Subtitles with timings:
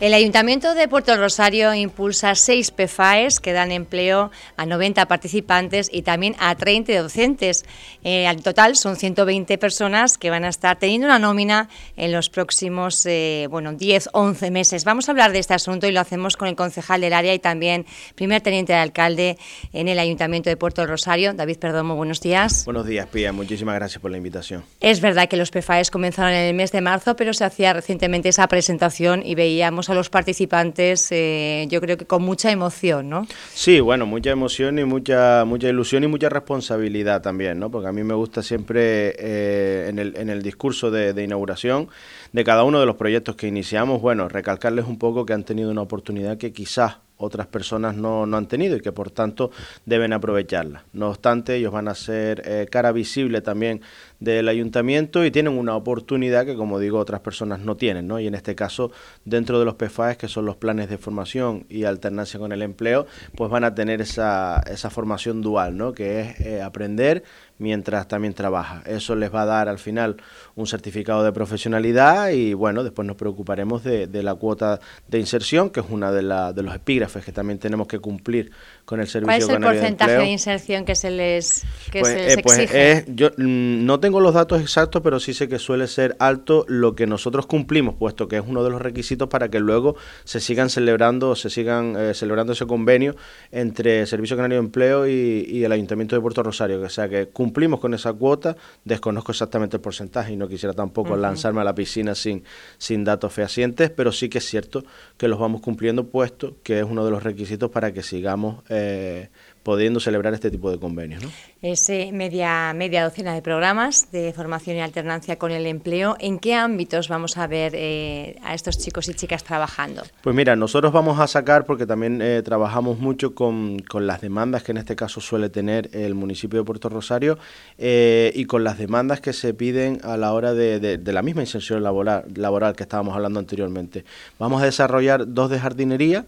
[0.00, 6.02] El Ayuntamiento de Puerto Rosario impulsa seis PFAES que dan empleo a 90 participantes y
[6.02, 7.64] también a 30 docentes.
[8.04, 12.30] Eh, al total son 120 personas que van a estar teniendo una nómina en los
[12.30, 14.84] próximos eh, bueno, 10, 11 meses.
[14.84, 17.40] Vamos a hablar de este asunto y lo hacemos con el concejal del área y
[17.40, 19.36] también primer teniente de alcalde
[19.72, 21.96] en el Ayuntamiento de Puerto Rosario, David Perdomo.
[21.96, 22.66] Buenos días.
[22.66, 23.32] Buenos días, Pía.
[23.32, 24.62] Muchísimas gracias por la invitación.
[24.80, 28.28] Es verdad que los PFAES comenzaron en el mes de marzo, pero se hacía recientemente
[28.28, 33.26] esa presentación y veíamos a los participantes, eh, yo creo que con mucha emoción, ¿no?
[33.54, 37.70] Sí, bueno, mucha emoción y mucha mucha ilusión y mucha responsabilidad también, ¿no?
[37.70, 41.88] Porque a mí me gusta siempre eh, en, el, en el discurso de, inauguración
[42.32, 45.70] de cada uno de los proyectos que iniciamos, bueno, recalcarles un poco que han tenido
[45.70, 49.50] una oportunidad que quizás otras personas no, no, han tenido y que por tanto
[49.84, 50.84] deben aprovecharla.
[50.92, 53.82] No obstante, ellos van a ser eh, cara visible también
[54.20, 58.06] del ayuntamiento y tienen una oportunidad que, como digo, otras personas no tienen.
[58.06, 58.18] ¿no?
[58.18, 58.90] Y en este caso,
[59.24, 63.06] dentro de los PFAES, que son los planes de formación y alternancia con el empleo,
[63.36, 65.92] pues van a tener esa, esa formación dual, ¿no?
[65.92, 67.22] que es eh, aprender
[67.58, 68.82] mientras también trabaja.
[68.86, 70.16] Eso les va a dar al final
[70.54, 75.70] un certificado de profesionalidad y bueno, después nos preocuparemos de, de la cuota de inserción,
[75.70, 78.50] que es una de, la, de los epígrafes que también tenemos que cumplir
[78.84, 82.12] con el servicio ¿Cuál es el porcentaje de, de, inserción que se les, que pues,
[82.12, 82.92] se les eh, pues exige?
[82.92, 86.64] Es, yo mm, no tengo los datos exactos, pero sí sé que suele ser alto
[86.68, 90.40] lo que nosotros cumplimos, puesto que es uno de los requisitos para que luego se
[90.40, 93.14] sigan celebrando, se sigan eh, celebrando ese convenio
[93.52, 96.80] entre el Servicio Canario de Empleo y, y, el Ayuntamiento de Puerto Rosario.
[96.80, 101.10] O sea que cumplimos con esa cuota, desconozco exactamente el porcentaje y no quisiera tampoco
[101.10, 101.20] uh -huh.
[101.20, 102.42] lanzarme a la piscina sin,
[102.78, 104.84] sin datos fehacientes, pero sí que es cierto
[105.16, 109.28] que los vamos cumpliendo, puesto que es uno de los requisitos para que sigamos eh,
[109.68, 111.22] pudiendo celebrar este tipo de convenios.
[111.22, 111.28] ¿no?
[111.60, 116.16] Es eh, media, media docena de programas de formación y alternancia con el empleo.
[116.20, 120.04] ¿En qué ámbitos vamos a ver eh, a estos chicos y chicas trabajando?
[120.22, 124.62] Pues mira, nosotros vamos a sacar, porque también eh, trabajamos mucho con, con, las demandas
[124.62, 127.38] que en este caso suele tener el municipio de Puerto Rosario
[127.76, 131.20] eh, y con las demandas que se piden a la hora de, de, de la
[131.20, 134.06] misma inserción laboral, laboral que estábamos hablando anteriormente.
[134.38, 136.24] Vamos a desarrollar dos de jardinería,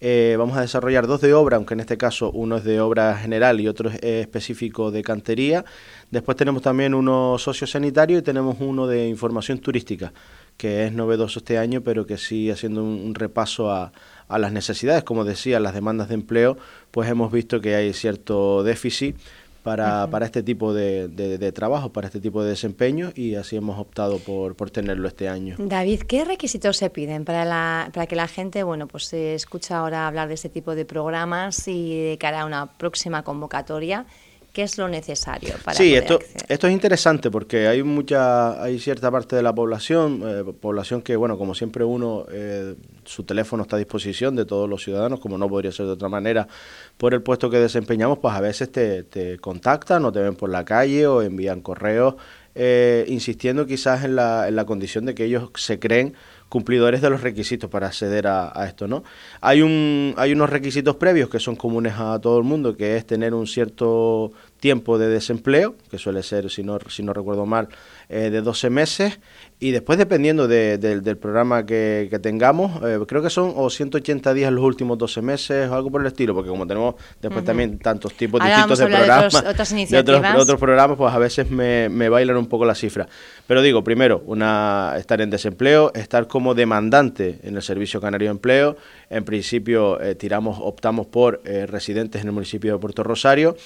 [0.00, 3.16] eh, vamos a desarrollar dos de obra, aunque en este caso uno es de obra
[3.16, 5.64] general y otro es específico de cantería.
[6.10, 10.12] Después tenemos también uno sociosanitario y tenemos uno de información turística,
[10.56, 13.92] que es novedoso este año, pero que sí haciendo un, un repaso a,
[14.30, 16.56] a las necesidades, como decía, las demandas de empleo,
[16.92, 19.16] pues hemos visto que hay cierto déficit
[19.62, 20.10] para, uh -huh.
[20.10, 23.78] para este tipo de, de, de, trabajo, para este tipo de desempeño y así hemos
[23.78, 25.56] optado por, por tenerlo este año.
[25.58, 29.78] David, ¿qué requisitos se piden para, la, para que la gente, bueno, pues se escucha
[29.78, 34.06] ahora hablar de este tipo de programas y de cara a una próxima convocatoria?
[34.52, 36.46] ¿Qué es lo necesario para Sí, poder esto, acceder?
[36.48, 41.14] esto es interesante porque hay mucha, hay cierta parte de la población, eh, población que,
[41.16, 42.74] bueno, como siempre uno, eh,
[43.04, 46.08] su teléfono está a disposición de todos los ciudadanos, como no podría ser de otra
[46.08, 46.48] manera,
[46.96, 50.50] por el puesto que desempeñamos, pues a veces te, te contactan o te ven por
[50.50, 52.16] la calle o envían correos
[52.56, 56.14] eh, insistiendo quizás en la, en la condición de que ellos se creen
[56.50, 59.04] cumplidores de los requisitos para acceder a, esto, ¿no?
[59.40, 63.06] Hay, un, hay unos requisitos previos que son comunes a todo el mundo, que es
[63.06, 67.68] tener un cierto tiempo de desempleo, que suele ser, si no, si no recuerdo mal,
[68.08, 69.18] eh, de 12 meses,
[69.58, 73.68] y después dependiendo de, de, del programa que, que tengamos, eh, creo que son o
[73.68, 77.40] 180 días los últimos 12 meses o algo por el estilo, porque como tenemos después
[77.40, 77.46] uh -huh.
[77.46, 81.18] también tantos tipos Ahora distintos de programas, de, otros, de otros, otros, programas, pues a
[81.18, 83.08] veces me, me bailan un poco las cifras.
[83.46, 88.32] Pero digo, primero, una, estar en desempleo, estar como demandante en el Servicio Canario de
[88.32, 88.76] Empleo,
[89.10, 93.56] en principio eh, tiramos, optamos por eh, residentes en el municipio de Puerto Rosario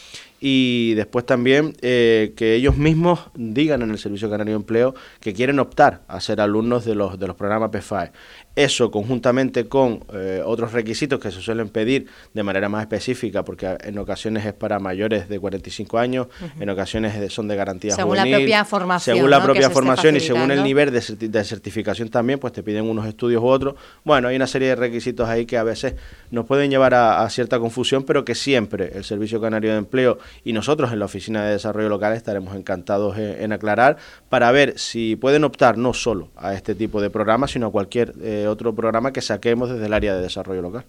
[0.40, 5.34] y después también eh, que ellos mismos digan en el Servicio Canario de Empleo que
[5.34, 8.10] quieren optar a ser alumnos de los, de los programas PFAE.
[8.56, 13.76] Eso conjuntamente con eh, otros requisitos que se suelen pedir de manera más específica, porque
[13.82, 16.62] en ocasiones es para mayores de 45 años, uh -huh.
[16.62, 18.32] en ocasiones son de garantía según juvenil.
[18.32, 19.16] la propia formación.
[19.16, 19.44] Según la ¿no?
[19.44, 23.42] propia formación y según el nivel de, de, certificación también, pues te piden unos estudios
[23.42, 23.74] u otros.
[24.04, 25.94] Bueno, hay una serie de requisitos ahí que a veces
[26.30, 30.18] nos pueden llevar a, a cierta confusión, pero que siempre el Servicio Canario de Empleo
[30.44, 33.96] y nosotros en la Oficina de Desarrollo Local estaremos encantados en, en aclarar
[34.28, 38.14] para ver si pueden optar no solo a este tipo de programas, sino a cualquier
[38.22, 40.84] eh, otro programa que saquemos desde el área de desarrollo local.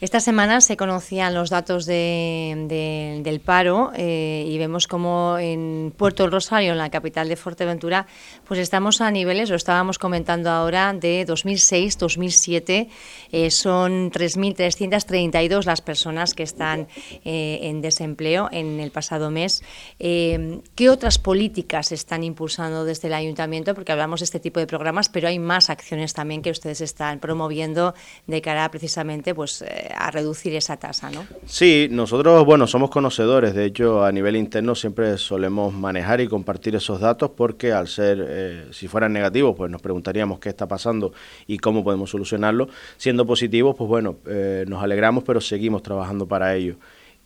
[0.00, 6.72] Esta semana se conocían los datos del paro eh, y vemos como en Puerto Rosario,
[6.72, 8.06] en la capital de Fuerteventura,
[8.48, 12.88] pues estamos a niveles, lo estábamos comentando ahora, de 2006-2007.
[13.30, 16.88] Eh, son 3.332 las personas que están
[17.26, 19.62] eh, en desempleo en el pasado mes.
[19.98, 23.74] ¿Qué otras políticas están impulsando desde el ayuntamiento?
[23.74, 27.20] Porque hablamos de este tipo de programas, pero hay más acciones también que ustedes están
[27.20, 27.92] promoviendo
[28.26, 29.62] de cara precisamente pues
[29.96, 31.24] a reducir esa tasa, ¿no?
[31.46, 36.76] Sí, nosotros, bueno, somos conocedores, de hecho, a nivel interno siempre solemos manejar y compartir
[36.76, 41.12] esos datos porque al ser, eh, si fueran negativos, pues nos preguntaríamos qué está pasando
[41.46, 42.68] y cómo podemos solucionarlo.
[42.96, 46.76] Siendo positivos, pues bueno, eh, nos alegramos, pero seguimos trabajando para ello.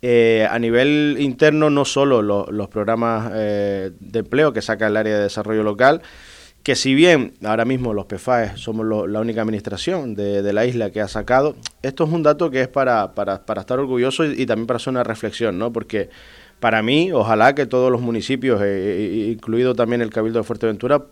[0.01, 5.23] Eh, a nivel interno, no solo los programas de empleo que saca el área de
[5.23, 6.01] desarrollo local,
[6.65, 10.99] que si bien ahora mismo los PFAES somos la única administración de, la isla que
[10.99, 14.65] ha sacado, esto es un dato que es para, para, para estar orgulloso y, también
[14.65, 15.71] para hacer una reflexión, ¿no?
[15.71, 16.09] Porque
[16.59, 21.05] para mí, ojalá que todos los municipios, eh, eh, incluido también el Cabildo de Fuerteventura,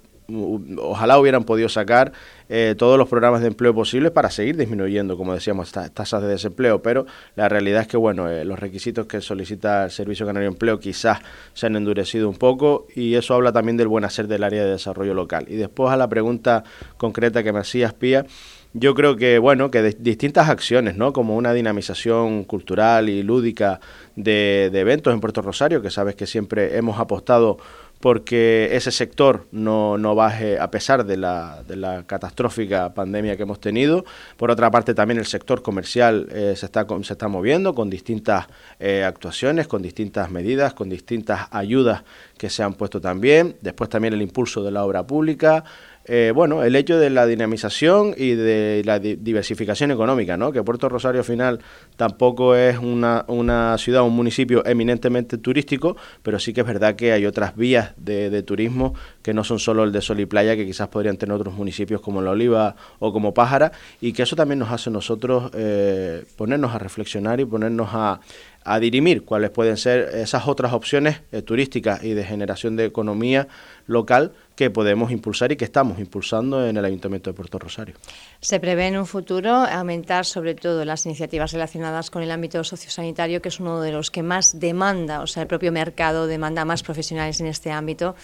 [0.78, 2.14] ojalá hubieran podido sacar
[2.50, 6.28] eh, todos los programas de empleo posibles para seguir disminuyendo, como decíamos, estas tasas de
[6.30, 7.06] desempleo, pero
[7.36, 10.80] la realidad es que bueno, eh, los requisitos que solicita el Servicio Canario de Empleo
[10.80, 11.20] quizás
[11.54, 14.72] se han endurecido un poco y eso habla también del buen hacer del área de
[14.72, 15.46] desarrollo local.
[15.48, 16.64] Y después a la pregunta
[16.98, 18.26] concreta que me hacías, Pía,
[18.74, 21.14] yo creo que, bueno, que distintas acciones, ¿no?
[21.14, 23.80] Como una dinamización cultural y lúdica
[24.16, 27.60] de, de eventos en Puerto Rosario, que sabes que siempre hemos apostado
[28.04, 33.44] porque ese sector no, no baje a pesar de la, de la, catastrófica pandemia que
[33.44, 34.04] hemos tenido.
[34.36, 38.48] Por otra parte, también el sector comercial eh, se, está, se está moviendo con distintas
[38.78, 42.04] eh, actuaciones, con distintas medidas, con distintas ayudas
[42.38, 43.56] que se han puesto también.
[43.62, 45.64] Después también el impulso de la obra pública.
[46.06, 50.52] Eh, bueno, el hecho de la dinamización y de la diversificación económica, ¿no?
[50.52, 51.60] Que Puerto Rosario al final
[51.96, 57.14] tampoco es una, una ciudad, un municipio eminentemente turístico, pero sí que es verdad que
[57.14, 60.66] hay otras vías de, turismo que no son solo el de sol y playa, que
[60.66, 63.72] quizás podrían tener otros municipios como La Oliva o como Pájara,
[64.02, 68.20] y que eso también nos hace nosotros eh, ponernos a reflexionar y ponernos a
[68.64, 73.48] a dirimir cuáles pueden ser esas otras opciones eh, turísticas y de generación de economía
[73.88, 77.96] local que podemos impulsar y que estamos impulsando en el Ayuntamiento de Puerto Rosario.
[78.40, 83.42] Se prevé en un futuro aumentar sobre todo las iniciativas relacionadas con el ámbito sociosanitario,
[83.42, 86.84] que es uno de los que más demanda, o sea, el propio mercado demanda más
[86.84, 88.16] profesionales en este ámbito.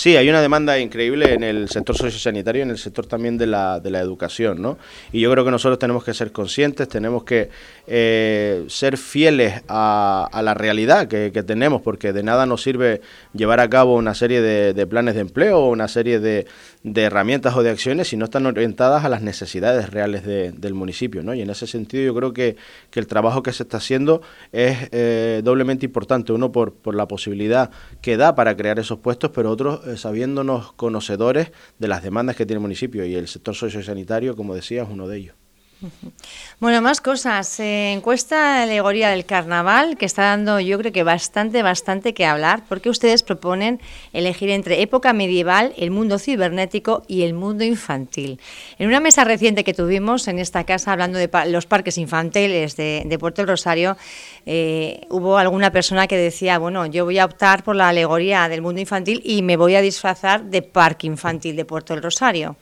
[0.00, 3.46] Sí, hay una demanda increíble en el sector sociosanitario y en el sector también de
[3.46, 4.78] la, de la educación, ¿no?
[5.12, 7.50] Y yo creo que nosotros tenemos que ser conscientes, tenemos que
[7.86, 13.02] eh, ser fieles a, la realidad que, tenemos, porque de nada nos sirve
[13.34, 16.46] llevar a cabo una serie de, planes de empleo o una serie de,
[16.82, 21.34] herramientas o de acciones si no están orientadas a las necesidades reales del municipio, ¿no?
[21.34, 22.56] Y en ese sentido yo creo que,
[23.00, 24.20] el trabajo que se está haciendo
[24.52, 27.70] es eh, doblemente importante, uno por, por la posibilidad
[28.02, 32.44] que da para crear esos puestos, pero otro eh, sabiéndonos conocedores de las demandas que
[32.44, 35.39] tiene el municipio y el sector sociosanitario, como decía, es uno de ellos.
[36.60, 37.58] Bueno, más cosas.
[37.60, 42.64] Eh, encuesta alegoría del carnaval que está dando yo creo que bastante, bastante que hablar
[42.68, 43.80] porque ustedes proponen
[44.12, 48.38] elegir entre época medieval, el mundo cibernético y el mundo infantil.
[48.78, 53.16] En una mesa reciente que tuvimos en esta casa hablando de los parques infantiles de,
[53.18, 53.96] Puerto del Rosario,
[54.44, 58.60] eh, hubo alguna persona que decía, bueno, yo voy a optar por la alegoría del
[58.60, 62.56] mundo infantil y me voy a disfrazar de parque infantil de Puerto del Rosario.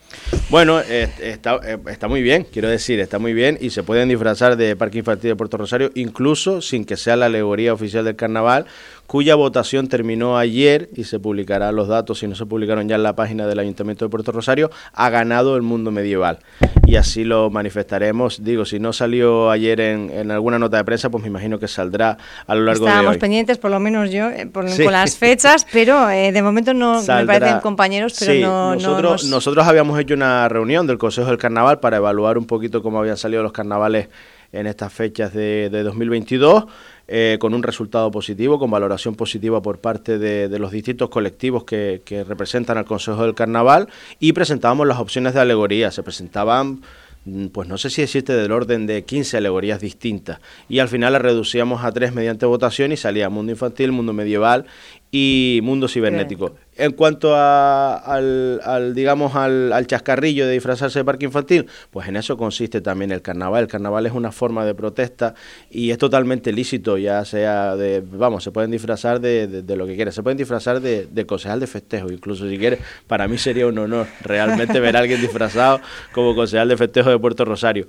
[0.51, 4.59] Bueno, está, eh, está muy bien, quiero decir está muy bien y se pueden disfrazar
[4.59, 8.67] de Parque Infantil de Puerto Rosario, incluso sin que sea la alegoría oficial del carnaval,
[9.09, 13.03] cuya votación terminó ayer y se publicará los datos, si no se publicaron ya en
[13.03, 16.41] la página del Ayuntamiento de Puerto Rosario, ha ganado el mundo medieval.
[16.87, 18.45] Y así lo manifestaremos.
[18.45, 22.19] Digo, si no salió ayer en, alguna nota de prensa, pues me imagino que saldrá
[22.47, 22.97] a lo largo de hoy.
[22.97, 27.03] Estábamos pendientes, por lo menos yo, eh, con las fechas, pero eh, de momento no
[27.03, 31.81] me parecen compañeros, pero no, nosotros, nosotros habíamos hecho una reunión del Consejo del Carnaval
[31.81, 34.09] para evaluar un poquito cómo habían salido los carnavales
[34.53, 36.67] en estas fechas de, de 2022.
[37.11, 42.03] Eh, con un resultado positivo, con valoración positiva por parte de, los distintos colectivos que,
[42.05, 43.89] que, representan al Consejo del Carnaval
[44.21, 45.91] y presentábamos las opciones de alegoría.
[45.91, 46.83] Se presentaban
[47.25, 50.41] mm, pues no sé si existe del orden de 15 alegorías distintas.
[50.69, 54.67] Y al final las reducíamos a tres mediante votación y salía mundo infantil, mundo medieval
[55.11, 56.55] y mundo cibernético.
[56.77, 62.17] En cuanto a, al, digamos, al, al, chascarrillo de disfrazarse de parque infantil, pues en
[62.17, 63.65] eso consiste también el carnaval.
[63.65, 65.35] El carnaval es una forma de protesta
[65.71, 69.97] y es totalmente lícito, ya sea de, vamos, se pueden disfrazar de, de, lo que
[69.97, 73.67] quieran, se pueden disfrazar de, de concejal de festejo, incluso si quieres, para mí sería
[73.67, 75.81] un honor realmente ver a alguien disfrazado
[76.13, 77.89] como concejal de festejo de Puerto Rosario.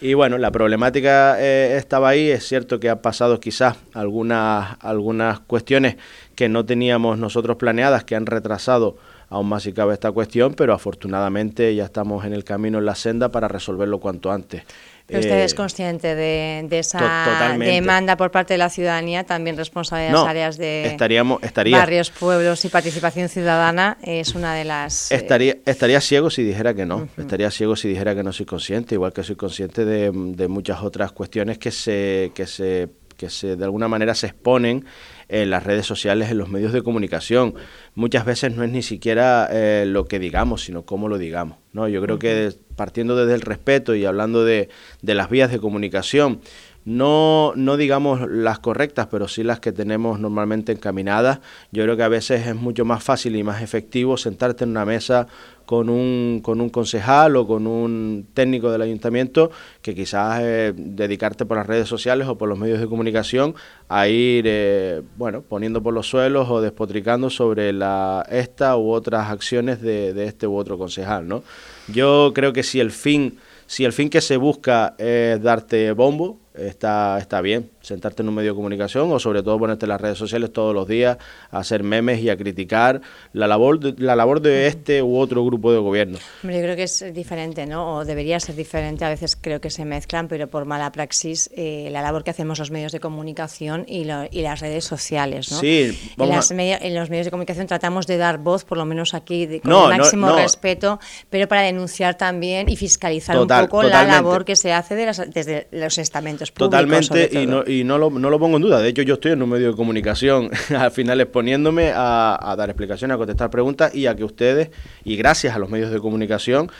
[0.00, 5.38] Y bueno, la problemática eh, estaba ahí, es cierto que ha pasado quizás algunas, algunas
[5.40, 5.96] cuestiones
[6.34, 8.96] que no teníamos nosotros planeadas, que han retrasado
[9.28, 12.94] aún más si cabe esta cuestión, pero afortunadamente ya estamos en el camino, en la
[12.94, 14.62] senda para resolverlo cuanto antes.
[15.06, 20.06] Pero usted es eh, consciente de, esa demanda por parte de la ciudadanía, también responsable
[20.06, 25.12] de las áreas de estaríamos, barrios, pueblos y participación ciudadana, es una de las...
[25.12, 28.46] Eh, estaría, estaría ciego si dijera que no, estaría ciego si dijera que no soy
[28.46, 33.30] consciente, igual que soy consciente de, de muchas otras cuestiones que se, que se que
[33.30, 34.84] se de alguna manera se exponen
[35.28, 37.54] en las redes sociales, en los medios de comunicación.
[37.94, 41.58] Muchas veces no es ni siquiera eh, lo que digamos, sino cómo lo digamos.
[41.72, 41.88] ¿no?
[41.88, 44.68] Yo creo que partiendo desde el respeto y hablando de,
[45.02, 46.40] de las vías de comunicación,
[46.84, 51.40] no, no digamos las correctas, pero sí las que tenemos normalmente encaminadas.
[51.72, 54.84] Yo creo que a veces es mucho más fácil y más efectivo sentarte en una
[54.84, 55.26] mesa
[55.64, 59.50] con un, con un concejal o con un técnico del ayuntamiento
[59.80, 63.54] que quizás eh, dedicarte por las redes sociales o por los medios de comunicación
[63.88, 69.30] a ir eh, bueno poniendo por los suelos o despotricando sobre la esta u otras
[69.30, 71.42] acciones de, de este u otro concejal ¿no?
[71.88, 76.43] yo creo que si el fin si el fin que se busca es darte bombo
[76.54, 80.00] está, está bien sentarte en un medio de comunicación o sobre todo ponerte en las
[80.00, 81.18] redes sociales todos los días
[81.50, 83.00] a hacer memes y a criticar
[83.32, 86.18] la labor de, la labor de este u otro grupo de gobierno.
[86.42, 87.96] yo creo que es diferente, ¿no?
[87.96, 91.88] O debería ser diferente, a veces creo que se mezclan, pero por mala praxis eh,
[91.90, 95.58] la labor que hacemos los medios de comunicación y, y las redes sociales, ¿no?
[95.58, 99.60] Sí, en, en, los medios de comunicación tratamos de dar voz, por lo menos aquí,
[99.60, 104.56] con el máximo respeto, pero para denunciar también y fiscalizar un poco la labor que
[104.56, 106.70] se hace de desde los estamentos públicos.
[106.70, 108.80] Totalmente, y no, y no lo, no lo pongo en duda.
[108.80, 112.70] De hecho, yo estoy en un medio de comunicación, al final exponiéndome a, a dar
[112.70, 114.70] explicaciones, a contestar preguntas y a que ustedes,
[115.04, 116.70] y gracias a los medios de comunicación,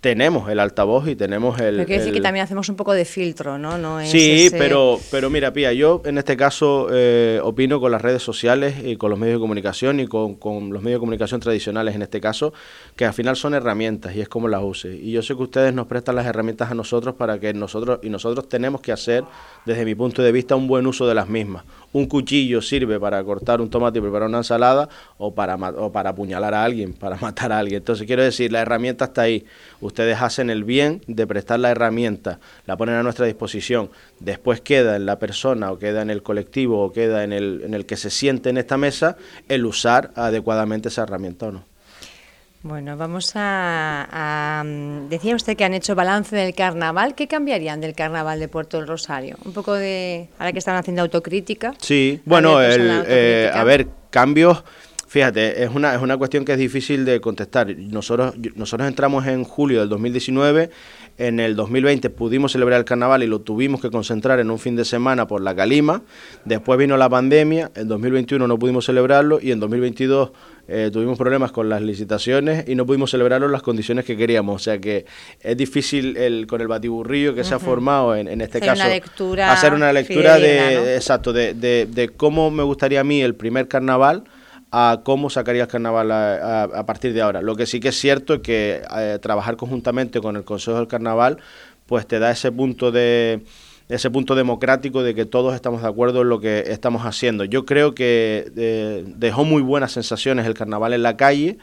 [0.00, 1.76] tenemos el altavoz y tenemos el...
[1.76, 3.76] Pero quiere decir que también hacemos un poco de filtro, ¿no?
[3.76, 8.22] no sí, pero, pero mira, Pía, yo en este caso eh, opino con las redes
[8.22, 11.94] sociales y con los medios de comunicación y con, con, los medios de comunicación tradicionales
[11.94, 12.54] en este caso,
[12.96, 14.94] que al final son herramientas y es como las use.
[14.96, 18.08] Y yo sé que ustedes nos prestan las herramientas a nosotros para que nosotros, y
[18.08, 19.24] nosotros tenemos que hacer,
[19.66, 21.64] desde mi punto de vista, un buen uso de las mismas.
[21.92, 24.88] Un cuchillo sirve para cortar un tomate y preparar una ensalada
[25.18, 27.78] o para, o para apuñalar a alguien, para matar a alguien.
[27.78, 29.44] Entonces quiero decir, la herramienta está ahí
[29.90, 34.96] ustedes hacen el bien de prestar la herramienta, la ponen a nuestra disposición, después queda
[34.96, 37.96] en la persona o queda en el colectivo o queda en el, en el que
[37.96, 39.16] se siente en esta mesa
[39.48, 41.70] el usar adecuadamente esa herramienta o no.
[42.62, 44.62] Bueno, vamos a,
[45.08, 47.14] Decía usted que han hecho balance del carnaval.
[47.14, 49.38] ¿Qué cambiarían del carnaval de Puerto del Rosario?
[49.46, 50.28] Un poco de...
[50.38, 51.72] Ahora que están haciendo autocrítica.
[51.78, 54.62] Sí, bueno, el, eh, a ver, cambios
[55.10, 57.76] Fíjate, es una, es una cuestión que es difícil de contestar.
[57.76, 60.70] Nosotros, nosotros entramos en julio del 2019,
[61.18, 64.76] en el 2020 pudimos celebrar el carnaval y lo tuvimos que concentrar en un fin
[64.76, 66.02] de semana por la calima.
[66.44, 70.30] Después vino la pandemia, en 2021 no pudimos celebrarlo y en 2022
[70.68, 74.54] eh, tuvimos problemas con las licitaciones y no pudimos celebrarlo en las condiciones que queríamos.
[74.54, 75.06] O sea que
[75.40, 78.84] es difícil el, con el batiburrillo que se ha formado en, en este caso
[79.42, 83.66] hacer una lectura de, exacto, de, de, de cómo me gustaría a mí el primer
[83.66, 84.22] carnaval
[84.70, 87.42] a cómo sacaría el carnaval a, partir de ahora.
[87.42, 90.86] Lo que sí que es cierto es que eh, trabajar conjuntamente con el Consejo del
[90.86, 91.38] Carnaval
[91.86, 93.40] pues te da ese punto de
[93.88, 97.44] ese punto democrático de que todos estamos de acuerdo en lo que estamos haciendo.
[97.44, 101.58] Yo creo que eh, dejó muy buenas sensaciones el carnaval en la calle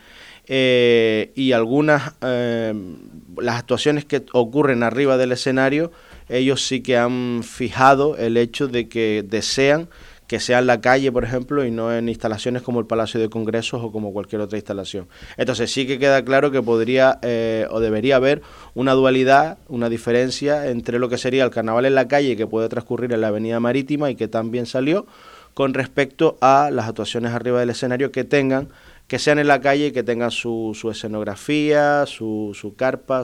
[0.45, 5.93] eh, y algunas las actuaciones que ocurren arriba del escenario,
[6.27, 9.87] ellos sí que han fijado el hecho de que desean
[10.27, 13.29] que sea en la calle, por ejemplo, y no en instalaciones como el Palacio de
[13.29, 15.07] Congresos o como cualquier otra instalación.
[15.37, 18.41] Entonces sí que queda claro que podría eh, o debería haber
[18.75, 22.67] una dualidad, una diferencia entre lo que sería el carnaval en la calle que puede
[22.67, 25.07] transcurrir en la Avenida Marítima y que también salió,
[25.53, 28.69] con respecto a las actuaciones arriba del escenario que tengan
[29.07, 33.23] que sean en la calle y que tengan su, su escenografía, su, su carpa,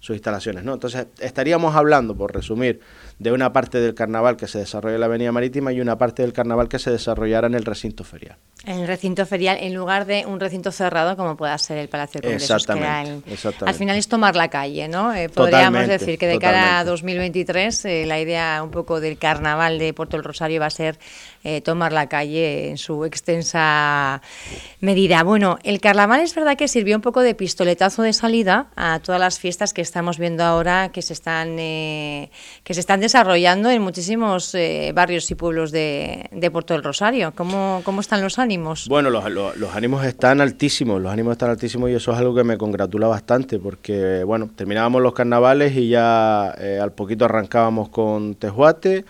[0.00, 0.64] sus instalaciones.
[0.64, 0.74] ¿no?
[0.74, 2.80] Entonces, estaríamos hablando, por resumir,
[3.18, 6.22] de una parte del carnaval que se desarrolla en la Avenida Marítima y una parte
[6.22, 8.36] del carnaval que se desarrollara en el recinto ferial.
[8.64, 12.20] En el recinto ferial, en lugar de un recinto cerrado como pueda ser el Palacio
[12.20, 12.50] de Congresos.
[12.50, 15.14] Exactamente, Al final es tomar la calle, ¿no?
[15.14, 19.78] Eh, podríamos decir que de cara a 2023 eh, la idea un poco del carnaval
[19.78, 20.98] de Puerto del Rosario va a ser
[21.44, 24.20] eh, tomar la calle en su extensa
[24.80, 25.22] medida.
[25.22, 29.20] Bueno, el carnaval es verdad que sirvió un poco de pistoletazo de salida a todas
[29.20, 32.28] las fiestas que estamos viendo ahora que se están, que
[32.70, 37.32] se están desarrollando en muchísimos eh, barrios y pueblos de, Puerto del Rosario.
[37.34, 38.86] ¿Cómo, ¿Cómo, están los ánimos?
[38.88, 39.24] Bueno, los,
[39.74, 43.58] ánimos están altísimos, los ánimos están altísimos y eso es algo que me congratula bastante
[43.58, 49.04] porque, bueno, terminábamos los carnavales y ya eh, al poquito arrancábamos con Tejuate.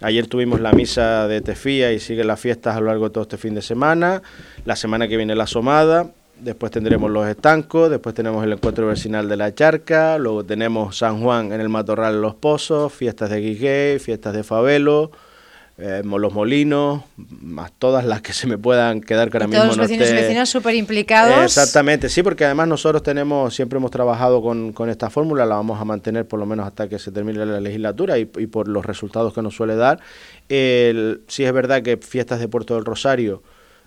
[0.00, 3.22] Ayer tuvimos la misa de Tefía y siguen las fiestas a lo largo de todo
[3.22, 4.22] este fin de semana.
[4.64, 6.10] La semana que viene la Somada
[6.40, 11.22] después tendremos los estancos, después tenemos el encuentro vecinal de la Charca, luego tenemos San
[11.22, 15.10] Juan en el Matorral Los Pozos, fiestas de Guigué, fiestas de Favelo,
[15.78, 19.76] eh, los molinos, más todas las que se me puedan quedar que ahora mismo todos
[19.78, 21.42] los vecinos y vecinas súper implicados.
[21.42, 25.80] Exactamente, sí, porque además nosotros tenemos, siempre hemos trabajado con, con, esta fórmula, la vamos
[25.80, 29.32] a mantener por lo menos hasta que se termine la legislatura y, por los resultados
[29.32, 30.00] que nos suele dar.
[30.50, 33.42] El, sí es verdad que fiestas de Puerto del Rosario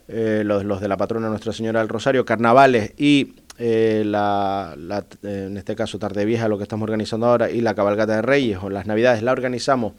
[0.07, 4.75] eh, los, de la patrona Nuestra Señora del Rosario, carnavales y eh, la,
[5.24, 8.60] en este caso Tarde Vieja, lo que estamos organizando ahora, y la cabalgata de Reyes
[8.62, 9.93] o las Navidades la organizamos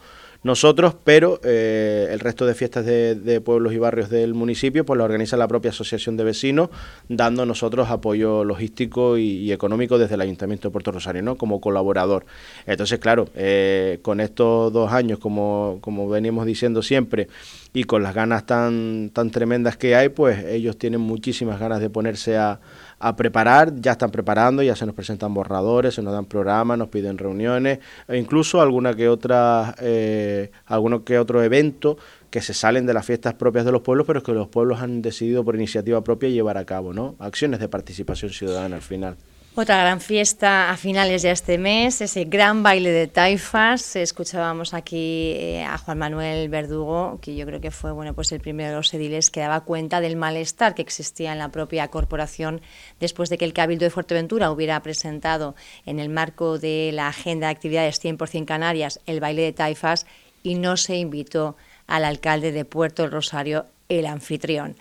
[0.45, 5.03] nosotros, pero eh, el resto de fiestas de, pueblos y barrios del municipio pues lo
[5.03, 6.69] organiza la propia asociación de vecinos,
[7.09, 11.35] dando nosotros apoyo logístico y, económico desde el Ayuntamiento de Puerto Rosario, ¿no?
[11.35, 12.27] Como colaborador.
[12.67, 17.27] Entonces, claro, eh, con estos dos años, como, como venimos diciendo siempre,
[17.73, 21.89] y con las ganas tan, tan tremendas que hay, pues ellos tienen muchísimas ganas de
[21.89, 22.59] ponerse a
[23.07, 26.87] a preparar, ya están preparando, ya se nos presentan borradores, se nos dan programas, nos
[26.87, 31.99] piden reuniones, e incluso alguna que otra, eh, alguno que otro evento
[32.31, 35.03] que se salen de las fiestas propias de los pueblos, pero que los pueblos han
[35.03, 37.15] decidido por iniciativa propia llevar a cabo, ¿no?
[37.19, 39.17] Acciones de participación ciudadana al final.
[39.57, 43.95] Otra gran fiesta a finales de este mes, ese gran baile de taifas.
[43.95, 48.41] Escuchábamos aquí eh, a Juan Manuel Verdugo, que yo creo que fue bueno, pues el
[48.41, 52.59] primero de los ediles que daba cuenta del malestar que existía en la propia corporación
[52.99, 57.47] después de que el Cabildo de Fuerteventura hubiera presentado en el marco de la Agenda
[57.47, 60.05] de Actividades 100% Canarias el baile de taifas
[60.43, 61.55] y no se invitó
[61.87, 64.75] al alcalde de Puerto Rosario, el anfitrión.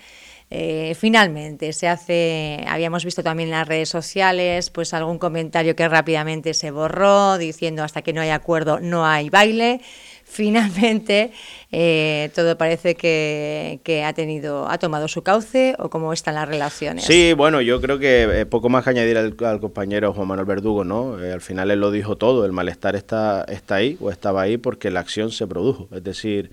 [0.57, 5.89] Eh, finalmente se hace, habíamos visto también en las redes sociales, pues algún comentario que
[5.89, 9.81] rápidamente se borró diciendo hasta que no hay acuerdo no hay baile.
[10.25, 11.33] Finalmente
[11.73, 17.05] eh, todo parece que, ha tenido, ha tomado su cauce o cómo están las relaciones.
[17.05, 20.85] Sí, bueno, yo creo que eh, poco más que añadir al, compañero Juan Manuel Verdugo,
[20.85, 21.15] ¿no?
[21.15, 24.93] al final él lo dijo todo, el malestar está, está ahí o estaba ahí porque
[24.93, 26.53] la acción se produjo, es decir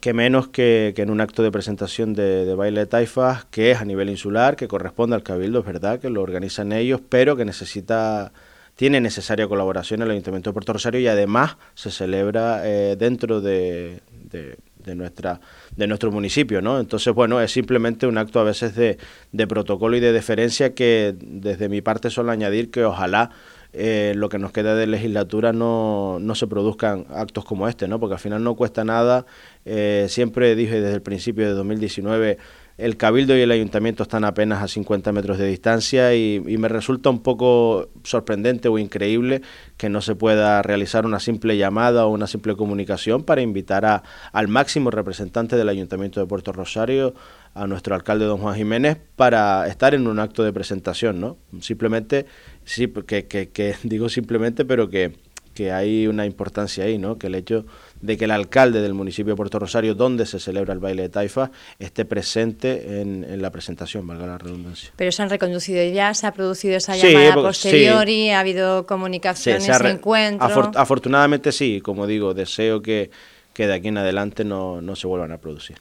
[0.00, 3.84] que menos que, en un acto de presentación de, baile de taifas, que es a
[3.84, 8.32] nivel insular, que corresponde al Cabildo, es verdad, que lo organizan ellos, pero que necesita,
[8.76, 14.00] tiene necesaria colaboración el Ayuntamiento de Puerto Rosario y además se celebra eh, dentro de,
[14.30, 14.58] de,
[14.94, 15.40] nuestra,
[15.76, 16.78] de nuestro municipio, ¿no?
[16.78, 18.98] Entonces, bueno, es simplemente un acto a veces de,
[19.32, 23.30] de protocolo y de deferencia que desde mi parte solo añadir que ojalá
[23.78, 28.00] eh, lo que nos queda de legislatura no, no, se produzcan actos como este, ¿no?
[28.00, 29.26] porque al final no cuesta nada.
[29.66, 32.38] Eh, siempre dije desde el principio de 2019
[32.78, 37.10] el cabildo y el ayuntamiento están apenas a 50 metros de distancia y, me resulta
[37.10, 39.42] un poco sorprendente o increíble
[39.76, 44.02] que no se pueda realizar una simple llamada o una simple comunicación para invitar a,
[44.32, 47.14] al máximo representante del ayuntamiento de Puerto Rosario,
[47.54, 51.38] a nuestro alcalde don Juan Jiménez, para estar en un acto de presentación, ¿no?
[51.60, 52.26] Simplemente
[52.66, 55.12] Sí, que, que, que digo simplemente, pero que,
[55.54, 57.16] que hay una importancia ahí, ¿no?
[57.16, 57.64] Que el hecho
[58.00, 61.08] de que el alcalde del municipio de Puerto Rosario, donde se celebra el baile de
[61.08, 64.90] Taifa, esté presente en, la presentación, valga la redundancia.
[64.96, 69.70] Pero se han reconducido ya, se ha producido esa llamada posteriori, ha habido comunicación, sí,
[69.70, 70.72] ese encuentro.
[70.74, 73.10] afortunadamente sí, como digo, deseo que,
[73.52, 75.78] que de aquí en adelante no, no se vuelvan a producir.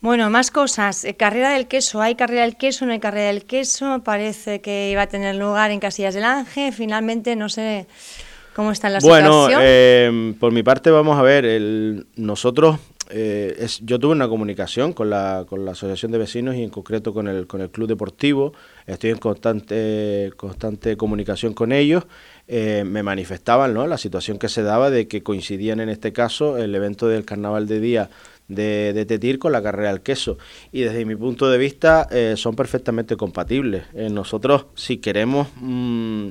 [0.00, 1.04] Bueno, más cosas.
[1.04, 2.00] Eh, carrera del queso.
[2.00, 4.02] Hay carrera del queso, no hay carrera del queso.
[4.02, 6.72] Parece que iba a tener lugar en Casillas del Ángel.
[6.72, 7.86] Finalmente, no sé
[8.60, 9.60] cómo está la bueno, situación.
[9.60, 11.46] Bueno, eh, por mi parte, vamos a ver.
[11.46, 16.56] El, nosotros, eh, es, yo tuve una comunicación con la, con la Asociación de Vecinos
[16.56, 18.52] y en concreto con el, con el Club Deportivo.
[18.86, 22.04] Estoy en constante, constante comunicación con ellos.
[22.46, 23.86] me manifestaban ¿no?
[23.86, 27.66] la situación que se daba de que coincidían en este caso el evento del Carnaval
[27.66, 28.10] de Día
[28.48, 30.36] de, de, Tetir con la carrera del queso.
[30.70, 33.84] Y desde mi punto de vista eh, son perfectamente compatibles.
[33.94, 35.48] Eh, nosotros, si queremos...
[35.56, 36.28] Mm,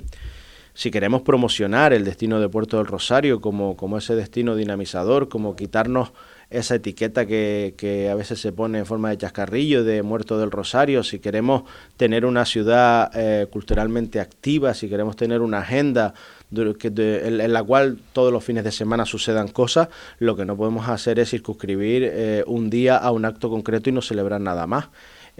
[0.80, 5.58] si queremos promocionar el destino de Puerto del Rosario como, como ese destino dinamizador, como
[5.58, 6.13] quitarnos
[6.50, 10.52] esa etiqueta que, que, a veces se pone en forma de chascarrillo de Muerto del
[10.52, 11.63] Rosario, si queremos
[11.98, 16.13] tener una ciudad eh, culturalmente activa, si queremos tener una agenda
[16.50, 19.89] en la cual todos los fines de semana sucedan cosas,
[20.20, 23.94] lo que no podemos hacer es circunscribir eh, un día a un acto concreto y
[23.94, 24.88] no celebrar nada más.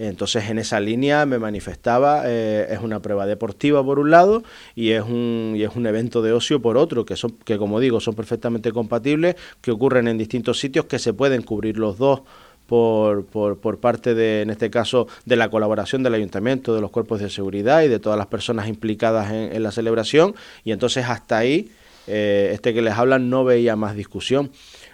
[0.02, 4.92] Entonces, en esa línea me manifestaba, eh, es una prueba deportiva por un lado y
[4.92, 8.00] es un, y es un evento de ocio por otro, que, son, que como digo,
[8.00, 12.22] son perfectamente compatibles, que ocurren en distintos sitios, que se pueden cubrir los dos
[12.66, 16.92] por, por, por, parte de, en este caso, de la colaboración del ayuntamiento, de los
[16.92, 20.34] cuerpos de seguridad y de todas las personas implicadas en, la celebración.
[20.64, 21.72] Y entonces hasta ahí,
[22.08, 24.50] eh, este que les hablan no veía más discusión.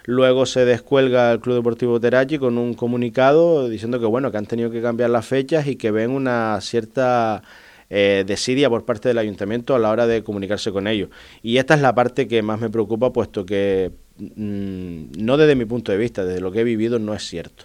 [0.06, 4.46] Luego se descuelga el Club Deportivo Terachi con un comunicado diciendo que bueno, que han
[4.46, 7.42] tenido que cambiar las fechas y que ven una cierta
[7.90, 11.10] eh, desidia por parte del ayuntamiento a la hora de comunicarse con ellos.
[11.42, 15.64] Y esta es la parte que más me preocupa, puesto que mm, no desde mi
[15.64, 17.64] punto de vista, desde lo que he vivido no es cierto.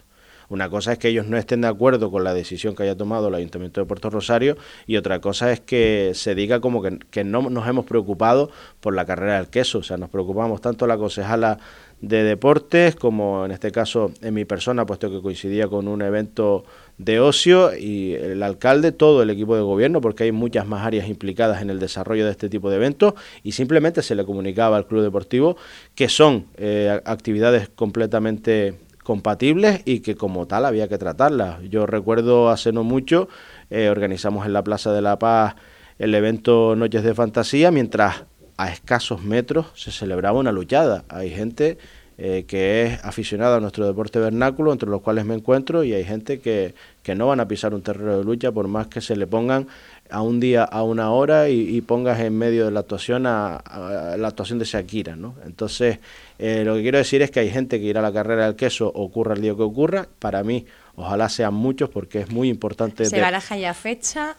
[0.50, 3.30] Una cosa es que ellos no estén de acuerdo con la decisión que haya tomado
[3.30, 7.24] el Ayuntamiento de Puerto Rosario y otra cosa es que se diga como que, que
[7.24, 8.52] no nos hemos preocupado
[8.82, 9.78] por la carrera del queso.
[9.78, 11.58] O sea, nos preocupamos tanto la concejala
[12.02, 16.64] de deportes, como en este caso en mi persona, puesto que coincidía con un evento
[16.98, 21.08] de ocio y el alcalde, todo el equipo de gobierno, porque hay muchas más áreas
[21.08, 24.88] implicadas en el desarrollo de este tipo de eventos y simplemente se le comunicaba al
[24.88, 25.58] club deportivo
[25.94, 31.62] que son eh, actividades completamente compatibles y que como tal había que tratarlas.
[31.70, 33.30] Yo recuerdo hace no mucho,
[33.70, 35.56] eh, organizamos en la Plaza de la Paz
[36.00, 38.24] el evento Noches de Fantasía, mientras
[38.62, 41.04] a escasos metros se celebraba una luchada.
[41.10, 41.80] Hay gente
[42.20, 46.04] eh, que es aficionada a nuestro deporte vernáculo, entre los cuales me encuentro, y hay
[46.04, 49.16] gente que, que no van a pisar un terreno de lucha por más que se
[49.16, 49.66] le pongan
[50.12, 54.28] a un día, a una hora y, pongas en medio de la actuación a, la
[54.28, 55.34] actuación de Shakira, ¿no?
[55.44, 55.98] Entonces,
[56.38, 58.56] eh, lo que quiero decir es que hay gente que irá a la carrera del
[58.56, 60.68] queso, ocurra el día que ocurra, para mí
[61.02, 63.06] Ojalá sean muchos porque es muy importante.
[63.06, 64.36] ¿Se baraja ya fecha?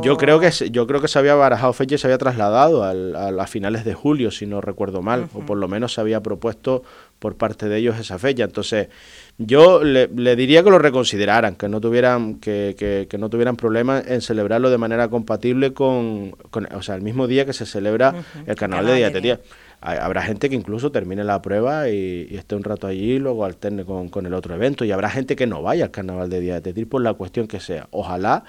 [0.00, 3.40] Yo creo que yo creo que se había barajado fecha y se había trasladado al,
[3.40, 6.84] a, finales de julio, si no recuerdo mal, o por lo menos se había propuesto
[7.18, 8.44] por parte de ellos esa fecha.
[8.44, 8.88] Entonces,
[9.38, 14.20] yo le, diría que lo reconsideraran, que no tuvieran que, que, no tuvieran problemas en
[14.20, 16.36] celebrarlo de manera compatible con,
[16.72, 18.14] o sea, el mismo día que se celebra
[18.46, 19.40] el carnaval de Diatería
[19.80, 23.84] habrá gente que incluso termine la prueba y, esté un rato allí y luego alterne
[23.84, 24.84] con, con, el otro evento.
[24.84, 27.46] Y habrá gente que no vaya al carnaval de Día de Tetir por la cuestión
[27.46, 27.88] que sea.
[27.90, 28.44] Ojalá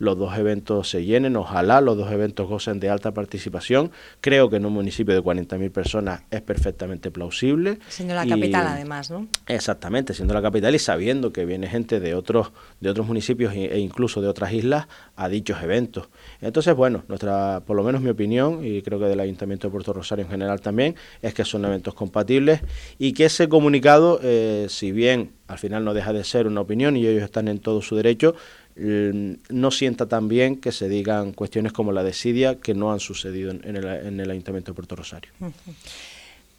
[0.00, 3.92] los dos eventos se llenen, ojalá los dos eventos gocen de alta participación.
[4.22, 7.78] Creo que en un municipio de 40.000 personas es perfectamente plausible.
[7.88, 9.28] Siendo la capital además, ¿no?
[9.46, 13.78] Exactamente, siendo la capital y sabiendo que viene gente de otros, de otros municipios e
[13.78, 16.08] incluso de otras islas a dichos eventos.
[16.40, 19.92] Entonces, bueno, nuestra, por lo menos mi opinión, y creo que del Ayuntamiento de Puerto
[19.92, 22.62] Rosario en general también, es que son eventos compatibles
[22.98, 26.96] y que ese comunicado, eh, si bien al final no deja de ser una opinión
[26.96, 28.34] y ellos están en todo su derecho,
[28.80, 33.50] no sienta también que se digan cuestiones como la de Sidia que no han sucedido
[33.50, 35.30] en, el, Ayuntamiento de Puerto Rosario.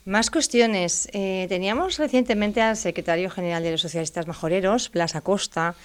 [0.05, 1.07] Más cuestiones.
[1.13, 5.75] Eh, teníamos recientemente al secretario general de los socialistas majoreros, Blas Acosta,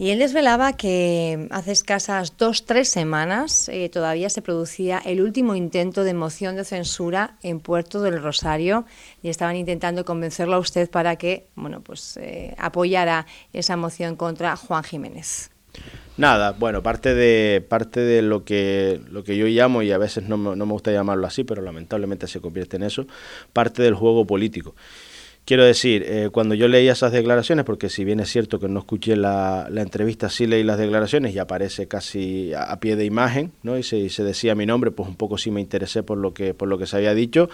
[0.00, 5.56] y él desvelaba que hace escasas dos, tres semanas eh, todavía se producía el último
[5.56, 8.84] intento de moción de censura en Puerto del Rosario
[9.24, 14.54] y estaban intentando convencerlo a usted para que bueno, pues, eh, apoyara esa moción contra
[14.54, 15.50] Juan Jiménez.
[16.16, 20.24] Nada, bueno, parte de, parte de lo, que, lo que yo llamo, y a veces
[20.24, 23.06] no me, no me gusta llamarlo así, pero lamentablemente se convierte en eso,
[23.52, 24.74] parte del juego político.
[25.48, 28.80] Quiero decir, eh, cuando yo leía esas declaraciones, porque si bien es cierto que no
[28.80, 33.52] escuché la, la entrevista, sí leí las declaraciones y aparece casi a, pie de imagen,
[33.62, 33.78] ¿no?
[33.78, 36.34] Y se, y se, decía mi nombre, pues un poco sí me interesé por lo
[36.34, 37.48] que, por lo que se había dicho,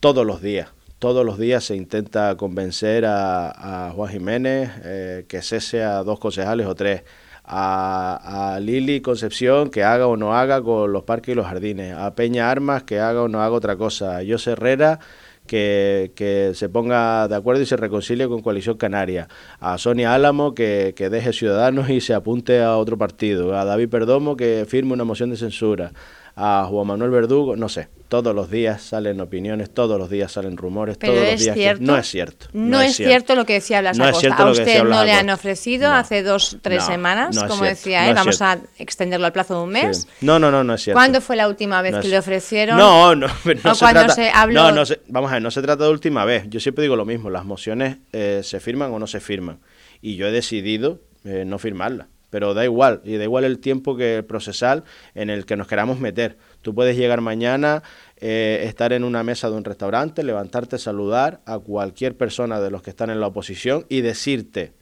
[0.00, 0.70] todos los días,
[1.02, 6.68] todos los días se intenta convencer a, Juan Jiménez eh, que cese a dos concejales
[6.68, 7.02] o tres,
[7.44, 12.14] a, Lili Concepción que haga o no haga con los parques y los jardines, a
[12.14, 15.00] Peña Armas que haga o no haga otra cosa, a José Herrera
[15.44, 19.26] que, que, se ponga de acuerdo y se reconcilie con Coalición Canaria,
[19.58, 23.88] a Sonia Álamo que, que deje Ciudadanos y se apunte a otro partido, a David
[23.88, 25.90] Perdomo que firme una moción de censura,
[26.36, 30.56] a Juan Manuel Verdugo, no sé, todos los días salen opiniones, todos los días salen
[30.56, 31.80] rumores, todos los días.
[31.80, 32.46] no es cierto.
[32.52, 33.34] No, es cierto.
[33.34, 37.38] lo que decía Blas no A usted no le han ofrecido hace dos, tres semanas,
[37.48, 40.08] como decía él, vamos a extenderlo al plazo de un mes.
[40.20, 40.98] No, no, no, no es cierto.
[40.98, 42.76] ¿Cuándo fue la última vez que le ofrecieron?
[42.76, 43.26] No, no,
[43.64, 43.74] no.
[43.74, 44.72] se trata, se habló...
[44.72, 46.44] No, vamos a ver, no se trata de última vez.
[46.48, 49.60] Yo siempre digo lo mismo, las mociones eh, se firman o no se firman.
[50.02, 53.94] Y yo he decidido eh, no firmarlas pero da igual, y da igual el tiempo
[53.94, 56.38] que procesal en el que nos queramos meter.
[56.62, 57.82] Tú puedes llegar mañana,
[58.16, 62.80] eh, estar en una mesa de un restaurante, levantarte, saludar a cualquier persona de los
[62.80, 64.72] que están en la oposición y decirte,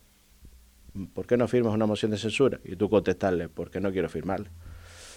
[1.13, 2.61] ¿por qué no firmas una moción de censura?
[2.63, 4.49] Y tú contestarle, porque no quiero firmarla.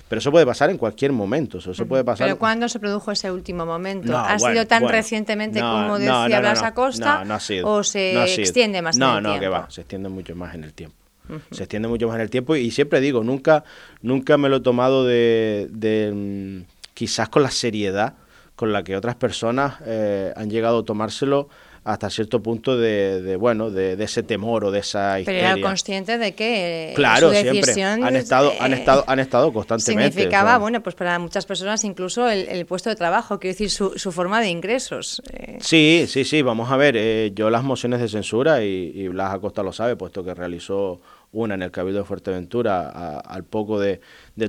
[0.09, 1.59] Pero eso puede pasar en cualquier momento.
[1.59, 2.25] Eso, puede pasar.
[2.25, 4.17] ¿Pero cuándo se produjo ese último momento?
[4.17, 7.19] ¿Ha sido tan recientemente como decía Blas Acosta?
[7.19, 7.69] No, no ha sido.
[7.69, 9.21] ¿O se extiende más en el tiempo?
[9.21, 9.69] No, no, que va.
[9.69, 11.02] Se extiende mucho más en el tiempo.
[11.51, 13.63] Se extiende mucho más en el tiempo y siempre digo, nunca,
[14.01, 18.15] nunca me lo he tomado de, mm, quizás con la seriedad
[18.55, 21.49] con la que otras personas eh, han llegado a tomárselo
[21.83, 25.41] hasta cierto punto de, bueno de, ese temor o de esa histeria.
[25.41, 30.11] Pero era consciente de que eh, claro siempre han estado han estado han estado constantemente
[30.13, 34.11] significaba bueno pues para muchas personas incluso el, puesto de trabajo quiero decir su, su
[34.11, 35.57] forma de ingresos eh.
[35.59, 39.61] sí sí sí vamos a ver yo las mociones de censura y, y Blas Acosta
[39.61, 41.01] lo sabe puesto que realizó
[41.33, 43.99] una en el Cabildo de Fuerteventura al poco de,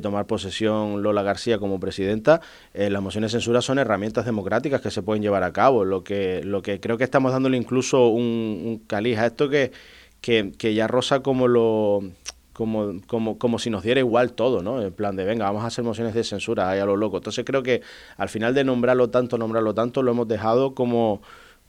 [0.01, 2.41] tomar posesión Lola García como presidenta,
[2.75, 5.85] eh, las mociones de censura son herramientas democráticas que se pueden llevar a cabo.
[5.85, 9.73] Lo que, lo que creo que estamos dándole incluso un, un caliz a esto que,
[10.21, 12.03] que, ya rosa como lo...
[12.53, 14.81] Como, como, como si nos diera igual todo, ¿no?
[14.81, 17.17] En plan de, venga, vamos a hacer mociones de censura ahí a lo loco.
[17.17, 17.83] Entonces creo que
[18.17, 21.21] al final de nombrarlo tanto, nombrarlo tanto, lo hemos dejado como,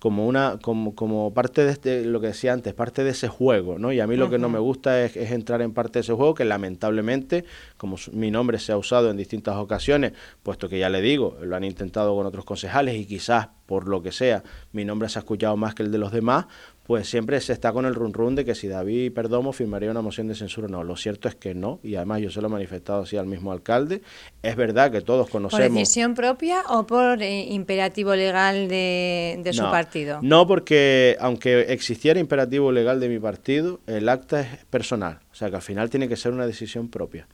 [0.05, 3.79] como una como, como parte de este, lo que decía antes, parte de ese juego,
[3.79, 3.91] ¿no?
[3.91, 6.13] Y a mí lo que no me gusta es, es, entrar en parte de ese
[6.13, 7.43] juego que lamentablemente,
[7.75, 10.13] como mi nombre se ha usado en distintas ocasiones,
[10.43, 14.03] puesto que ya le digo, lo han intentado con otros concejales y quizás por lo
[14.03, 16.45] que sea, mi nombre se ha escuchado más que el de los demás,
[16.85, 20.03] pues siempre se está con el run run de que si David Perdomo firmaría una
[20.03, 20.67] moción de censura.
[20.67, 23.25] No, lo cierto es que no, y además yo se lo he manifestado así al
[23.25, 24.03] mismo alcalde.
[24.43, 25.67] Es verdad que todos conocemos.
[25.67, 30.19] ¿Por decisión propia o por eh, imperativo legal de, su partido?
[30.21, 35.21] No, porque aunque existiera imperativo legal de mi partido, el acta es personal.
[35.31, 37.27] O sea que al final tiene que ser una decisión propia.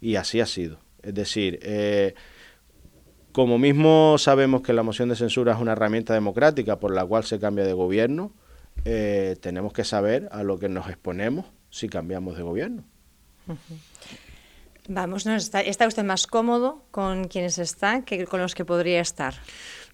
[0.00, 0.78] Y así ha sido.
[1.02, 2.14] Es decir, eh,
[3.32, 7.24] como mismo sabemos que la moción de censura es una herramienta democrática por la cual
[7.24, 8.32] se cambia de gobierno,
[8.88, 12.84] eh, tenemos que saber a lo que nos exponemos si cambiamos de gobierno.
[14.88, 19.34] Vamos, ¿está, ¿está, usted más cómodo con quienes está que con los que podría estar?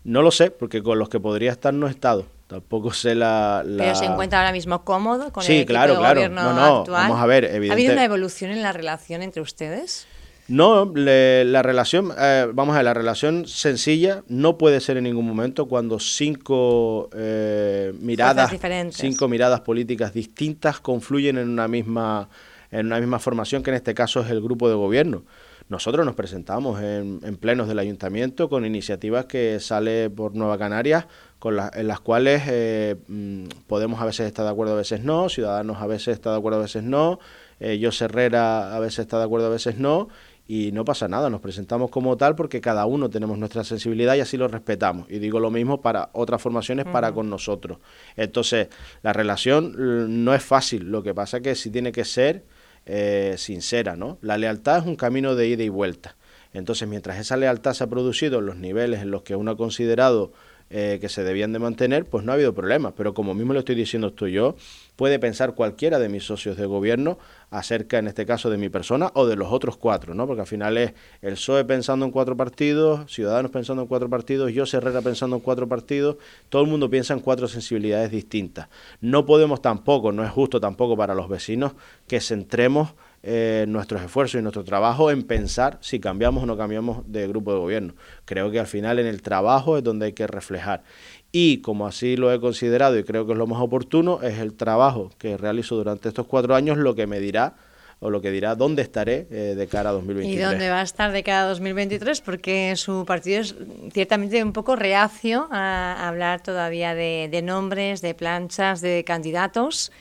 [0.05, 2.27] No lo sé, porque con los que podría estar no he estado.
[2.49, 3.65] Tampoco sé la...
[3.65, 6.15] ¿Pero se encuentra ahora mismo cómodo con el equipo claro, de claro.
[6.15, 7.09] gobierno no, no, actual?
[7.09, 7.71] Vamos a ver, evidentemente...
[7.71, 10.07] ¿Ha habido una evolución en la relación entre ustedes?
[10.49, 15.27] No, la relación, eh, vamos a ver, la relación sencilla no puede ser en ningún
[15.27, 18.51] momento cuando cinco eh, miradas,
[18.91, 22.29] cinco miradas políticas distintas confluyen en una misma,
[22.71, 25.23] en una misma formación que en este caso es el grupo de gobierno.
[25.69, 31.07] Nosotros nos presentamos en, plenos del ayuntamiento con iniciativas que sale por Nueva Canarias,
[31.39, 35.31] con en las cuales eh, mm, podemos a veces estar de acuerdo, a veces no,
[35.31, 37.21] Ciudadanos a veces está de acuerdo, a veces no,
[37.59, 40.09] eh, Yo Herrera a veces está de acuerdo, a veces no,
[40.55, 44.21] y no pasa nada, nos presentamos como tal porque cada uno tenemos nuestra sensibilidad y
[44.21, 45.11] así lo respetamos.
[45.11, 47.79] Y digo lo mismo para otras formaciones, para con nosotros.
[48.17, 48.69] Entonces,
[49.03, 52.45] la relación no es fácil, lo que pasa es que sí tiene que ser
[52.85, 54.19] eh, sincera, ¿no?
[54.21, 56.17] La lealtad es un camino de ida y vuelta.
[56.53, 59.57] Entonces, mientras esa lealtad se ha producido en los niveles en los que uno ha
[59.57, 60.35] considerado
[60.75, 62.95] eh, que se debían de mantener, pues no ha habido problemas.
[62.97, 64.57] Pero como mismo lo estoy diciendo estoy yo,
[64.97, 67.19] puede pensar cualquiera de mis socios de gobierno
[67.53, 70.27] acerca, en este caso, de mi persona o de los otros cuatro, ¿no?
[70.27, 74.53] Porque al final es el PSOE pensando en cuatro partidos, Ciudadanos pensando en cuatro partidos,
[74.53, 76.17] yo Herrera pensando en cuatro partidos,
[76.49, 78.69] todo el mundo piensa en cuatro sensibilidades distintas.
[79.01, 81.73] No podemos tampoco, no es justo tampoco para los vecinos
[82.09, 87.05] que centremos eh, nuestros esfuerzos y nuestro trabajo en pensar si cambiamos o no cambiamos
[87.07, 87.95] de grupo de gobierno.
[88.25, 90.83] Creo que al final en el trabajo es donde hay que reflejar.
[91.31, 94.55] Y como así lo he considerado y creo que es lo más oportuno, es el
[94.55, 97.55] trabajo que realizo durante estos cuatro años lo que me dirá
[98.01, 100.37] o lo que dirá dónde estaré eh, de cara a 2023.
[100.37, 102.21] ¿Y dónde va a estar de cara a 2023?
[102.23, 103.55] Porque su partido es
[103.93, 109.93] ciertamente un poco reacio a hablar todavía de, de nombres, de planchas, de candidatos.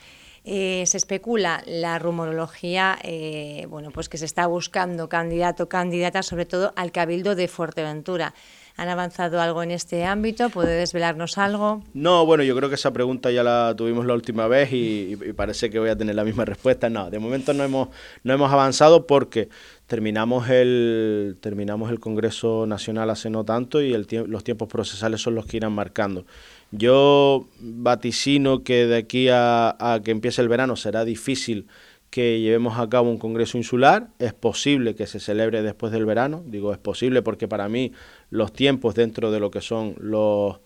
[0.44, 6.46] Eh, se especula la rumorología, eh, bueno, pues que se está buscando candidato, candidata, sobre
[6.46, 8.34] todo al Cabildo de Fuerteventura.
[8.76, 10.48] ¿Han avanzado algo en este ámbito?
[10.48, 11.82] ¿Puede desvelarnos algo?
[11.92, 15.68] No, bueno, yo creo que esa pregunta ya la tuvimos la última vez y, parece
[15.68, 16.88] que voy a tener la misma respuesta.
[16.88, 17.88] No, de momento no hemos,
[18.24, 19.50] no hemos avanzado porque
[19.86, 25.34] terminamos el, terminamos el Congreso Nacional hace no tanto y el los tiempos procesales son
[25.34, 26.24] los que irán marcando.
[26.72, 31.66] Yo vaticino que de aquí a, que empiece el verano será difícil
[32.08, 34.08] que llevemos a cabo un congreso insular.
[34.18, 36.42] Es posible que se celebre después del verano.
[36.46, 37.92] Digo, es posible porque para mí
[38.30, 40.60] los tiempos dentro de lo que son los,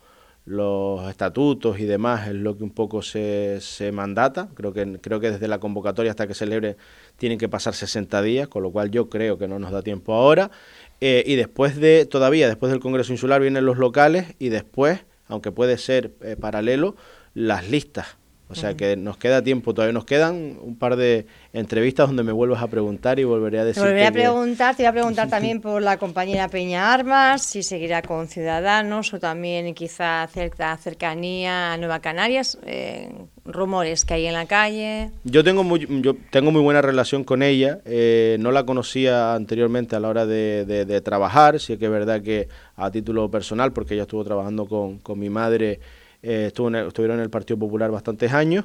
[0.45, 4.49] los estatutos y demás es lo que un poco se, se mandata.
[4.55, 6.77] Creo que, creo que desde la convocatoria hasta que celebre
[7.17, 10.15] tienen que pasar 60 días, con lo cual yo creo que no nos da tiempo
[10.15, 10.53] ahora.
[11.01, 15.53] Eh, y después de, todavía después del Congreso Insular vienen los locales y después aunque
[15.53, 16.97] puede ser eh, paralelo,
[17.35, 18.17] las listas
[18.49, 22.31] O sea que nos queda tiempo, todavía nos quedan un par de entrevistas donde me
[22.31, 23.83] vuelvas a preguntar y volveré a decir.
[23.83, 27.65] Te volveré a preguntar, te voy a preguntar también por la compañera Peña Armas, si
[27.65, 33.11] seguirá con Ciudadanos o también quizá cierta cercanía a Nueva Canarias, eh,
[33.45, 35.11] rumores que hay en la calle.
[35.25, 39.97] Yo tengo muy, yo tengo muy buena relación con ella, eh, no la conocía anteriormente
[39.97, 44.05] a la hora de, trabajar, sí que es verdad que a título personal, porque ella
[44.05, 45.81] estuvo trabajando con, con mi madre
[46.23, 48.65] eh, estuvo estuvieron en el Partido Popular bastantes años.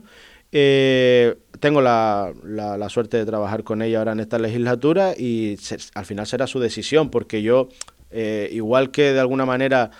[0.52, 5.58] Eh, tengo la, la, suerte de trabajar con ella ahora en esta legislatura y
[5.96, 7.70] al final será su decisión, porque yo,
[8.10, 9.92] eh, igual que de alguna manera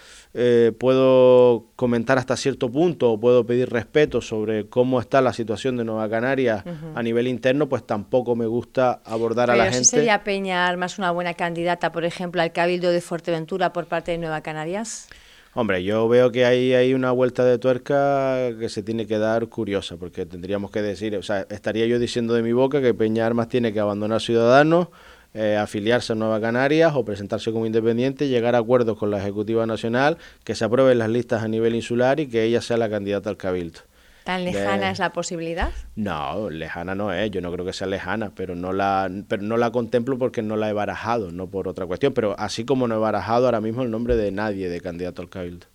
[0.78, 5.84] puedo comentar hasta cierto punto o puedo pedir respeto sobre cómo está la situación de
[5.84, 6.64] Nueva Canarias
[6.96, 9.84] a nivel interno, pues tampoco me gusta abordar a la gente.
[9.84, 14.20] ¿Sería Peña Armas una buena candidata, por ejemplo, al Cabildo de Fuerteventura por parte de
[14.20, 15.10] Nueva Canarias?
[15.54, 19.50] Hombre, yo veo que ahí hay una vuelta de tuerca que se tiene que dar
[19.50, 23.26] curiosa, porque tendríamos que decir, o sea, estaría yo diciendo de mi boca que Peña
[23.26, 24.88] Armas tiene que abandonar Ciudadanos,
[25.34, 29.66] eh, afiliarse a Nueva Canarias o presentarse como independiente, llegar a acuerdos con la Ejecutiva
[29.66, 33.30] Nacional, que se aprueben las listas a nivel insular y que ella sea la candidata
[33.30, 33.82] al Cabildo.
[34.24, 35.72] ¿Tan lejana es la posibilidad?
[35.96, 39.58] No, lejana no es, yo no creo que sea lejana, pero no la pero no
[39.58, 42.96] la contemplo porque no la he barajado, no por otra cuestión, pero así como no
[42.96, 45.66] he barajado ahora mismo el nombre de nadie de candidato al Cabildo.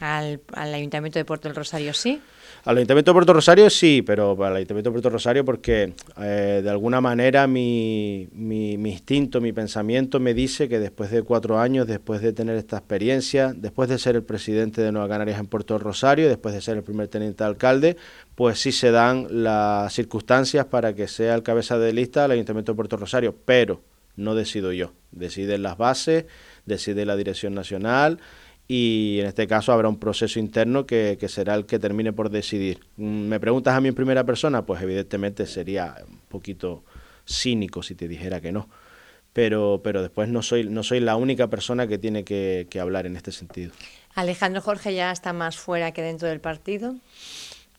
[0.00, 2.22] ¿Al, al Ayuntamiento de Puerto del Rosario sí?
[2.62, 6.60] Al Ayuntamiento de Puerto Rosario sí, pero para el Ayuntamiento de Puerto Rosario porque eh,
[6.62, 12.20] de alguna manera mi, instinto, mi pensamiento me dice que después de cuatro años, después
[12.20, 16.28] de tener esta experiencia, después de ser el presidente de Nueva Canarias en Puerto Rosario,
[16.28, 17.96] después de ser el primer teniente alcalde,
[18.34, 22.72] pues sí se dan las circunstancias para que sea el cabeza de lista del Ayuntamiento
[22.72, 23.80] de Puerto Rosario, pero
[24.16, 26.26] no decido yo, deciden las bases,
[26.66, 28.18] decide la dirección nacional
[28.72, 32.78] y en este caso habrá un proceso interno que, será el que termine por decidir.
[32.98, 34.64] Mm, ¿Me preguntas a mí en primera persona?
[34.64, 36.84] Pues evidentemente sería un poquito
[37.26, 38.68] cínico si te dijera que no.
[39.32, 43.16] Pero, pero después no soy, no soy la única persona que tiene que, hablar en
[43.16, 43.72] este sentido.
[44.14, 46.94] Alejandro Jorge ya está más fuera que dentro del partido.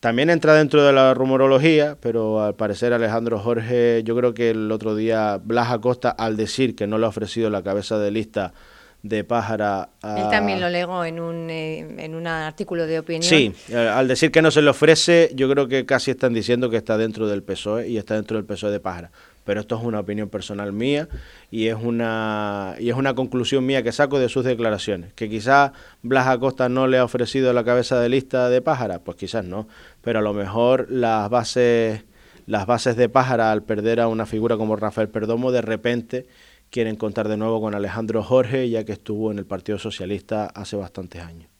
[0.01, 4.69] También entra dentro de la rumorología, pero al parecer Alejandro Jorge, yo creo que el
[4.69, 8.53] otro día Blas Acosta, al decir que no le ha ofrecido la cabeza de lista
[9.03, 9.89] de Pájara.
[10.03, 13.23] Él también lo legó en un, eh, en un artículo de opinión.
[13.23, 16.69] Sí, eh, al decir que no se le ofrece, yo creo que casi están diciendo
[16.69, 19.11] que está dentro del PSOE y está dentro del PSOE de Pájara.
[19.43, 21.09] Pero esto es una opinión personal mía
[21.49, 25.13] y es una, y es una conclusión mía que saco de sus declaraciones.
[25.13, 25.71] Que quizás
[26.03, 29.67] Blas Acosta no le ha ofrecido la cabeza de lista de Pájara, pues quizás no.
[30.01, 32.03] Pero a lo mejor las bases,
[32.45, 36.27] las bases de Pájara, al perder a una figura como Rafael Perdomo, de repente
[36.71, 40.75] quieren contar de nuevo con Alejandro Jorge, ya que estuvo en el Partido Socialista hace
[40.75, 41.51] bastantes años.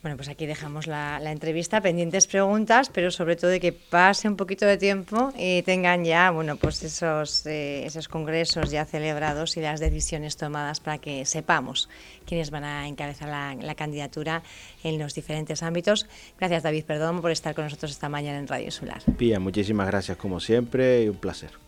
[0.00, 4.36] Bueno, pues aquí dejamos la, entrevista, pendientes preguntas, pero sobre todo de que pase un
[4.36, 9.60] poquito de tiempo y tengan ya, bueno, pues esos, eh, esos congresos ya celebrados y
[9.60, 11.88] las decisiones tomadas para que sepamos
[12.24, 14.44] quiénes van a encabezar la, la candidatura
[14.84, 16.06] en los diferentes ámbitos.
[16.38, 19.02] Gracias, David Perdón, por estar con nosotros esta mañana en Radio Solar.
[19.16, 21.67] Pía, muchísimas gracias como siempre y un placer.